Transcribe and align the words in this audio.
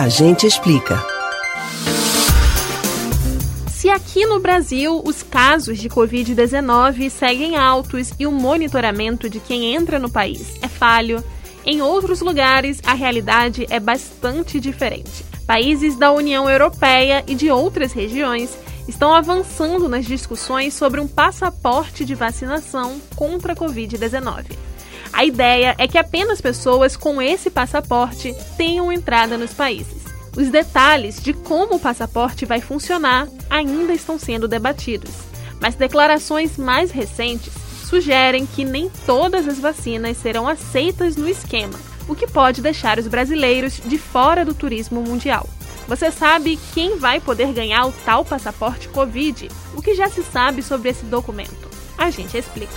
A 0.00 0.08
gente 0.08 0.46
explica. 0.46 0.98
Se 3.68 3.90
aqui 3.90 4.24
no 4.24 4.40
Brasil 4.40 5.02
os 5.04 5.22
casos 5.22 5.76
de 5.76 5.90
Covid-19 5.90 7.10
seguem 7.10 7.58
altos 7.58 8.10
e 8.18 8.26
o 8.26 8.32
monitoramento 8.32 9.28
de 9.28 9.38
quem 9.40 9.74
entra 9.74 9.98
no 9.98 10.10
país 10.10 10.54
é 10.62 10.68
falho, 10.68 11.22
em 11.66 11.82
outros 11.82 12.22
lugares 12.22 12.80
a 12.82 12.94
realidade 12.94 13.66
é 13.68 13.78
bastante 13.78 14.58
diferente. 14.58 15.22
Países 15.46 15.96
da 15.96 16.10
União 16.10 16.48
Europeia 16.48 17.22
e 17.26 17.34
de 17.34 17.50
outras 17.50 17.92
regiões 17.92 18.56
estão 18.88 19.12
avançando 19.12 19.86
nas 19.86 20.06
discussões 20.06 20.72
sobre 20.72 20.98
um 20.98 21.06
passaporte 21.06 22.06
de 22.06 22.14
vacinação 22.14 22.98
contra 23.14 23.52
a 23.52 23.56
Covid-19. 23.56 24.69
A 25.12 25.24
ideia 25.24 25.74
é 25.78 25.86
que 25.86 25.98
apenas 25.98 26.40
pessoas 26.40 26.96
com 26.96 27.20
esse 27.20 27.50
passaporte 27.50 28.34
tenham 28.56 28.92
entrada 28.92 29.36
nos 29.36 29.52
países. 29.52 30.04
Os 30.36 30.48
detalhes 30.48 31.20
de 31.20 31.32
como 31.32 31.76
o 31.76 31.80
passaporte 31.80 32.46
vai 32.46 32.60
funcionar 32.60 33.28
ainda 33.48 33.92
estão 33.92 34.18
sendo 34.18 34.46
debatidos, 34.46 35.10
mas 35.60 35.74
declarações 35.74 36.56
mais 36.56 36.90
recentes 36.90 37.52
sugerem 37.84 38.46
que 38.46 38.64
nem 38.64 38.88
todas 39.04 39.48
as 39.48 39.58
vacinas 39.58 40.16
serão 40.16 40.46
aceitas 40.46 41.16
no 41.16 41.28
esquema, 41.28 41.78
o 42.08 42.14
que 42.14 42.28
pode 42.28 42.62
deixar 42.62 42.98
os 42.98 43.08
brasileiros 43.08 43.80
de 43.84 43.98
fora 43.98 44.44
do 44.44 44.54
turismo 44.54 45.02
mundial. 45.02 45.48
Você 45.88 46.08
sabe 46.12 46.56
quem 46.72 46.96
vai 46.96 47.18
poder 47.18 47.52
ganhar 47.52 47.84
o 47.84 47.92
tal 48.04 48.24
passaporte 48.24 48.88
Covid? 48.88 49.50
O 49.74 49.82
que 49.82 49.94
já 49.94 50.08
se 50.08 50.22
sabe 50.22 50.62
sobre 50.62 50.90
esse 50.90 51.04
documento? 51.04 51.68
A 51.98 52.10
gente 52.10 52.38
explica. 52.38 52.72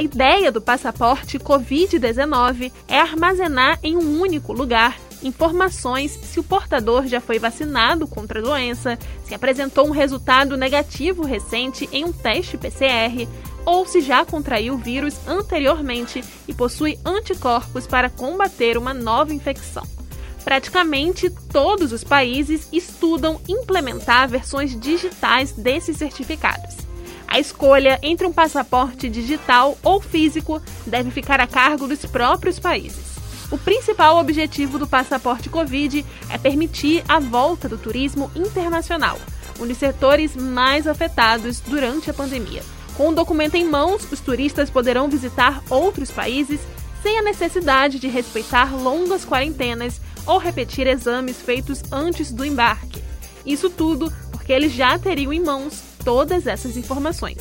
A 0.00 0.02
ideia 0.02 0.50
do 0.50 0.62
passaporte 0.62 1.38
Covid-19 1.38 2.72
é 2.88 2.98
armazenar 2.98 3.78
em 3.82 3.98
um 3.98 4.18
único 4.18 4.50
lugar 4.50 4.98
informações 5.22 6.12
se 6.22 6.40
o 6.40 6.42
portador 6.42 7.06
já 7.06 7.20
foi 7.20 7.38
vacinado 7.38 8.06
contra 8.06 8.40
a 8.40 8.42
doença, 8.42 8.98
se 9.26 9.34
apresentou 9.34 9.86
um 9.86 9.90
resultado 9.90 10.56
negativo 10.56 11.22
recente 11.22 11.86
em 11.92 12.02
um 12.02 12.12
teste 12.14 12.56
PCR 12.56 13.28
ou 13.66 13.84
se 13.84 14.00
já 14.00 14.24
contraiu 14.24 14.72
o 14.72 14.78
vírus 14.78 15.20
anteriormente 15.28 16.24
e 16.48 16.54
possui 16.54 16.98
anticorpos 17.04 17.86
para 17.86 18.08
combater 18.08 18.78
uma 18.78 18.94
nova 18.94 19.34
infecção. 19.34 19.86
Praticamente 20.42 21.28
todos 21.52 21.92
os 21.92 22.02
países 22.02 22.66
estudam 22.72 23.38
implementar 23.46 24.30
versões 24.30 24.80
digitais 24.80 25.52
desses 25.52 25.98
certificados. 25.98 26.89
A 27.30 27.38
escolha 27.38 27.96
entre 28.02 28.26
um 28.26 28.32
passaporte 28.32 29.08
digital 29.08 29.78
ou 29.84 30.00
físico 30.00 30.60
deve 30.84 31.12
ficar 31.12 31.38
a 31.40 31.46
cargo 31.46 31.86
dos 31.86 32.04
próprios 32.04 32.58
países. 32.58 33.20
O 33.52 33.56
principal 33.56 34.18
objetivo 34.18 34.80
do 34.80 34.86
passaporte 34.86 35.48
Covid 35.48 36.04
é 36.28 36.36
permitir 36.36 37.04
a 37.08 37.20
volta 37.20 37.68
do 37.68 37.78
turismo 37.78 38.32
internacional, 38.34 39.16
um 39.60 39.66
dos 39.66 39.78
setores 39.78 40.34
mais 40.34 40.88
afetados 40.88 41.60
durante 41.60 42.10
a 42.10 42.14
pandemia. 42.14 42.64
Com 42.96 43.10
o 43.10 43.14
documento 43.14 43.54
em 43.54 43.64
mãos, 43.64 44.10
os 44.10 44.18
turistas 44.18 44.68
poderão 44.68 45.08
visitar 45.08 45.62
outros 45.70 46.10
países 46.10 46.60
sem 47.00 47.16
a 47.16 47.22
necessidade 47.22 48.00
de 48.00 48.08
respeitar 48.08 48.74
longas 48.74 49.24
quarentenas 49.24 50.00
ou 50.26 50.38
repetir 50.38 50.88
exames 50.88 51.40
feitos 51.40 51.80
antes 51.92 52.32
do 52.32 52.44
embarque. 52.44 53.00
Isso 53.46 53.70
tudo 53.70 54.12
porque 54.32 54.52
eles 54.52 54.72
já 54.72 54.98
teriam 54.98 55.32
em 55.32 55.40
mãos 55.40 55.89
todas 56.04 56.46
essas 56.46 56.76
informações. 56.76 57.38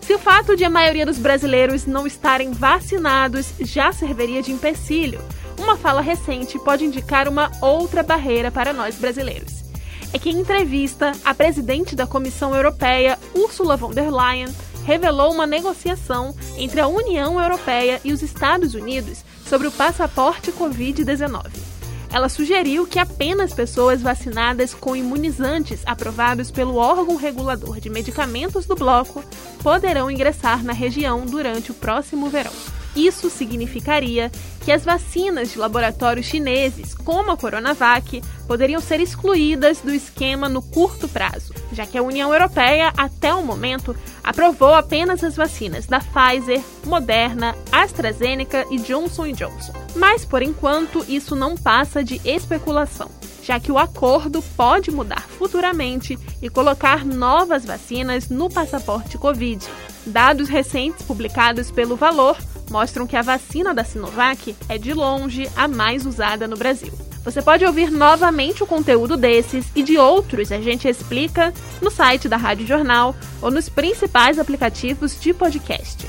Se 0.00 0.14
o 0.14 0.18
fato 0.18 0.56
de 0.56 0.64
a 0.64 0.70
maioria 0.70 1.04
dos 1.04 1.18
brasileiros 1.18 1.86
não 1.86 2.06
estarem 2.06 2.50
vacinados 2.52 3.52
já 3.60 3.92
serviria 3.92 4.42
de 4.42 4.50
empecilho, 4.52 5.20
uma 5.58 5.76
fala 5.76 6.00
recente 6.00 6.58
pode 6.58 6.84
indicar 6.84 7.28
uma 7.28 7.50
outra 7.60 8.02
barreira 8.02 8.50
para 8.50 8.72
nós 8.72 8.96
brasileiros. 8.96 9.64
É 10.12 10.18
que 10.18 10.30
em 10.30 10.40
entrevista, 10.40 11.12
a 11.24 11.34
presidente 11.34 11.94
da 11.94 12.06
Comissão 12.06 12.54
Europeia, 12.54 13.18
Ursula 13.34 13.76
von 13.76 13.90
der 13.90 14.10
Leyen, 14.10 14.48
revelou 14.86 15.32
uma 15.32 15.46
negociação 15.46 16.34
entre 16.56 16.80
a 16.80 16.88
União 16.88 17.38
Europeia 17.38 18.00
e 18.02 18.10
os 18.10 18.22
Estados 18.22 18.72
Unidos 18.72 19.22
sobre 19.46 19.68
o 19.68 19.72
passaporte 19.72 20.50
Covid-19 20.50 21.67
ela 22.12 22.28
sugeriu 22.28 22.86
que 22.86 22.98
apenas 22.98 23.52
pessoas 23.52 24.00
vacinadas 24.00 24.72
com 24.72 24.96
imunizantes 24.96 25.82
aprovados 25.84 26.50
pelo 26.50 26.76
órgão 26.76 27.16
regulador 27.16 27.80
de 27.80 27.90
medicamentos 27.90 28.66
do 28.66 28.74
bloco 28.74 29.22
poderão 29.62 30.10
ingressar 30.10 30.64
na 30.64 30.72
região 30.72 31.26
durante 31.26 31.70
o 31.70 31.74
próximo 31.74 32.28
verão. 32.28 32.77
Isso 32.98 33.30
significaria 33.30 34.28
que 34.64 34.72
as 34.72 34.84
vacinas 34.84 35.52
de 35.52 35.58
laboratórios 35.58 36.26
chineses, 36.26 36.92
como 36.92 37.30
a 37.30 37.36
Coronavac, 37.36 38.20
poderiam 38.48 38.80
ser 38.80 38.98
excluídas 38.98 39.80
do 39.80 39.94
esquema 39.94 40.48
no 40.48 40.60
curto 40.60 41.06
prazo, 41.06 41.54
já 41.72 41.86
que 41.86 41.96
a 41.96 42.02
União 42.02 42.34
Europeia, 42.34 42.92
até 42.96 43.32
o 43.32 43.44
momento, 43.44 43.94
aprovou 44.24 44.74
apenas 44.74 45.22
as 45.22 45.36
vacinas 45.36 45.86
da 45.86 46.00
Pfizer, 46.00 46.60
Moderna, 46.84 47.54
AstraZeneca 47.70 48.66
e 48.68 48.78
Johnson 48.78 49.30
Johnson. 49.30 49.74
Mas, 49.94 50.24
por 50.24 50.42
enquanto, 50.42 51.04
isso 51.08 51.36
não 51.36 51.56
passa 51.56 52.02
de 52.02 52.20
especulação 52.24 53.08
já 53.48 53.58
que 53.58 53.72
o 53.72 53.78
acordo 53.78 54.42
pode 54.58 54.90
mudar 54.90 55.26
futuramente 55.26 56.18
e 56.42 56.50
colocar 56.50 57.02
novas 57.02 57.64
vacinas 57.64 58.28
no 58.28 58.50
passaporte 58.50 59.16
Covid. 59.16 59.66
Dados 60.08 60.48
recentes 60.48 61.04
publicados 61.04 61.70
pelo 61.70 61.94
Valor 61.94 62.36
mostram 62.70 63.06
que 63.06 63.16
a 63.16 63.22
vacina 63.22 63.74
da 63.74 63.84
Sinovac 63.84 64.56
é 64.68 64.78
de 64.78 64.94
longe 64.94 65.48
a 65.54 65.68
mais 65.68 66.06
usada 66.06 66.48
no 66.48 66.56
Brasil. 66.56 66.92
Você 67.24 67.42
pode 67.42 67.64
ouvir 67.64 67.90
novamente 67.90 68.62
o 68.62 68.66
conteúdo 68.66 69.16
desses 69.16 69.66
e 69.74 69.82
de 69.82 69.98
outros 69.98 70.50
a 70.50 70.60
gente 70.60 70.88
explica 70.88 71.52
no 71.82 71.90
site 71.90 72.26
da 72.26 72.38
Rádio 72.38 72.66
Jornal 72.66 73.14
ou 73.42 73.50
nos 73.50 73.68
principais 73.68 74.38
aplicativos 74.38 75.20
de 75.20 75.34
podcast: 75.34 76.06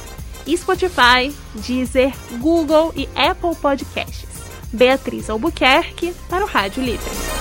Spotify, 0.47 1.35
Deezer, 1.55 2.13
Google 2.39 2.93
e 2.95 3.09
Apple 3.15 3.55
Podcasts. 3.61 4.29
Beatriz 4.71 5.29
Albuquerque 5.29 6.13
para 6.29 6.45
o 6.45 6.47
Rádio 6.47 6.83
Livre. 6.83 7.38